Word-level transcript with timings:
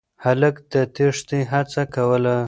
هلک 0.23 0.55
د 0.71 0.73
تېښتې 0.95 1.39
هڅه 1.51 1.83
کوله. 1.95 2.37